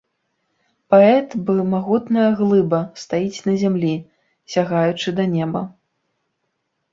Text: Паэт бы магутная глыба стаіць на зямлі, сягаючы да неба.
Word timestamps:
Паэт 0.93 1.29
бы 1.49 1.53
магутная 1.73 2.25
глыба 2.39 2.79
стаіць 3.03 3.43
на 3.49 3.53
зямлі, 3.65 3.93
сягаючы 4.55 5.07
да 5.21 5.25
неба. 5.37 5.61